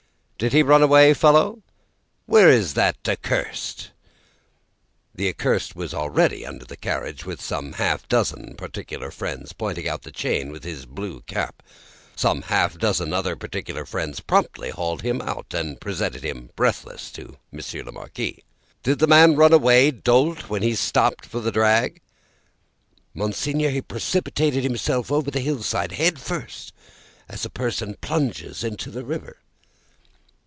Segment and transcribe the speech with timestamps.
[0.41, 1.61] "Did he run away, fellow?
[2.25, 3.91] where is that Accursed?"
[5.13, 10.01] The accursed was already under the carriage with some half dozen particular friends, pointing out
[10.01, 11.61] the chain with his blue cap.
[12.15, 17.37] Some half dozen other particular friends promptly hauled him out, and presented him breathless to
[17.51, 18.43] Monsieur the Marquis.
[18.81, 22.01] "Did the man run away, Dolt, when we stopped for the drag?"
[23.13, 26.73] "Monseigneur, he precipitated himself over the hill side, head first,
[27.29, 29.37] as a person plunges into the river."